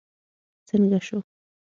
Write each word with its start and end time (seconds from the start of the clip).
څنګه 0.67 0.99
شو. 1.07 1.17